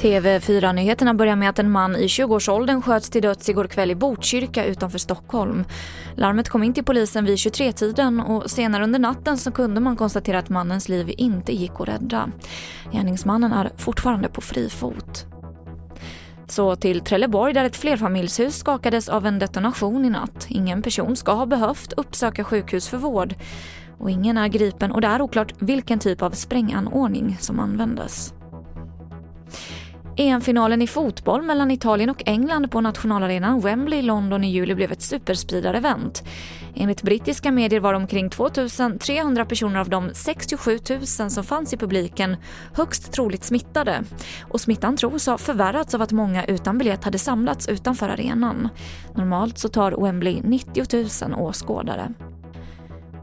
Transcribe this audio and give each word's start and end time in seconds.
TV4-nyheterna 0.00 1.14
börjar 1.14 1.36
med 1.36 1.50
att 1.50 1.58
en 1.58 1.70
man 1.70 1.96
i 1.96 2.06
20-årsåldern 2.06 2.82
sköts 2.82 3.10
till 3.10 3.22
döds 3.22 3.48
igår 3.48 3.64
kväll 3.64 3.90
i 3.90 3.94
Botkyrka 3.94 4.64
utanför 4.64 4.98
Stockholm. 4.98 5.64
Larmet 6.16 6.48
kom 6.48 6.62
in 6.62 6.74
till 6.74 6.84
polisen 6.84 7.24
vid 7.24 7.36
23-tiden 7.36 8.20
och 8.20 8.50
senare 8.50 8.84
under 8.84 8.98
natten 8.98 9.38
så 9.38 9.52
kunde 9.52 9.80
man 9.80 9.96
konstatera 9.96 10.38
att 10.38 10.48
mannens 10.48 10.88
liv 10.88 11.14
inte 11.16 11.52
gick 11.52 11.72
att 11.80 11.88
rädda. 11.88 12.30
Gärningsmannen 12.92 13.52
är 13.52 13.70
fortfarande 13.76 14.28
på 14.28 14.40
fri 14.40 14.68
fot. 14.68 15.26
Så 16.48 16.76
till 16.76 17.00
Trelleborg 17.00 17.52
där 17.52 17.64
ett 17.64 17.76
flerfamiljshus 17.76 18.56
skakades 18.56 19.08
av 19.08 19.26
en 19.26 19.38
detonation 19.38 20.04
i 20.04 20.10
natt. 20.10 20.46
Ingen 20.48 20.82
person 20.82 21.16
ska 21.16 21.32
ha 21.32 21.46
behövt 21.46 21.92
uppsöka 21.92 22.44
sjukhus 22.44 22.88
för 22.88 22.96
vård. 22.96 23.34
Och 24.00 24.10
ingen 24.10 24.38
är 24.38 24.48
gripen 24.48 24.92
och 24.92 25.00
det 25.00 25.06
är 25.06 25.22
oklart 25.22 25.52
vilken 25.58 25.98
typ 25.98 26.22
av 26.22 26.30
spränganordning 26.30 27.36
som 27.40 27.60
användes. 27.60 28.34
EM-finalen 30.16 30.82
i 30.82 30.86
fotboll 30.86 31.42
mellan 31.42 31.70
Italien 31.70 32.10
och 32.10 32.22
England 32.26 32.70
på 32.70 32.80
nationalarenan 32.80 33.60
Wembley 33.60 33.98
i 33.98 34.02
London 34.02 34.44
i 34.44 34.50
juli 34.50 34.74
blev 34.74 34.92
ett 34.92 35.02
superspridarevent. 35.02 36.24
Enligt 36.74 37.02
brittiska 37.02 37.50
medier 37.50 37.80
var 37.80 37.94
omkring 37.94 38.30
2300 38.30 39.44
personer 39.44 39.80
av 39.80 39.88
de 39.88 40.10
67 40.14 40.78
000 40.90 41.30
som 41.30 41.44
fanns 41.44 41.72
i 41.72 41.76
publiken 41.76 42.36
högst 42.74 43.12
troligt 43.12 43.44
smittade. 43.44 44.04
Och 44.48 44.60
smittan 44.60 44.96
tros 44.96 45.26
ha 45.26 45.38
förvärrats 45.38 45.94
av 45.94 46.02
att 46.02 46.12
många 46.12 46.44
utan 46.44 46.78
biljett 46.78 47.04
hade 47.04 47.18
samlats 47.18 47.68
utanför 47.68 48.08
arenan. 48.08 48.68
Normalt 49.14 49.58
så 49.58 49.68
tar 49.68 50.02
Wembley 50.02 50.40
90 50.42 51.28
000 51.28 51.40
åskådare. 51.40 52.14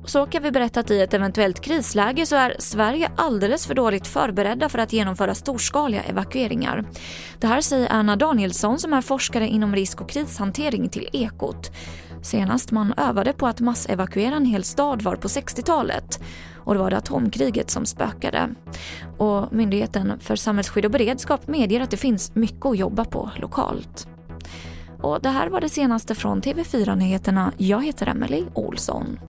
Så 0.07 0.25
kan 0.25 0.43
vi 0.43 0.51
berätta 0.51 0.79
att 0.79 0.91
i 0.91 1.01
ett 1.01 1.13
eventuellt 1.13 1.59
krisläge 1.59 2.25
så 2.25 2.35
är 2.35 2.55
Sverige 2.59 3.11
alldeles 3.15 3.67
för 3.67 3.75
dåligt 3.75 4.07
förberedda 4.07 4.69
för 4.69 4.79
att 4.79 4.93
genomföra 4.93 5.35
storskaliga 5.35 6.03
evakueringar. 6.03 6.85
Det 7.39 7.47
här 7.47 7.61
säger 7.61 7.99
Erna 7.99 8.15
Danielsson 8.15 8.79
som 8.79 8.93
är 8.93 9.01
forskare 9.01 9.47
inom 9.47 9.75
risk 9.75 10.01
och 10.01 10.09
krishantering 10.09 10.89
till 10.89 11.09
Ekot. 11.13 11.71
Senast 12.21 12.71
man 12.71 12.93
övade 12.97 13.33
på 13.33 13.47
att 13.47 13.59
massevakuera 13.59 14.35
en 14.35 14.45
hel 14.45 14.63
stad 14.63 15.01
var 15.01 15.15
på 15.15 15.27
60-talet 15.27 16.19
och 16.63 16.75
då 16.75 16.81
var 16.81 16.89
det 16.89 16.97
atomkriget 16.97 17.69
som 17.69 17.85
spökade. 17.85 18.49
Och 19.17 19.53
Myndigheten 19.53 20.19
för 20.19 20.35
samhällsskydd 20.35 20.85
och 20.85 20.91
beredskap 20.91 21.47
medger 21.47 21.81
att 21.81 21.91
det 21.91 21.97
finns 21.97 22.35
mycket 22.35 22.65
att 22.65 22.77
jobba 22.77 23.05
på 23.05 23.31
lokalt. 23.35 24.07
Och 25.01 25.21
det 25.21 25.29
här 25.29 25.49
var 25.49 25.61
det 25.61 25.69
senaste 25.69 26.15
från 26.15 26.41
TV4 26.41 26.95
Nyheterna. 26.95 27.51
Jag 27.57 27.85
heter 27.85 28.07
Emily 28.07 28.45
Olsson. 28.53 29.19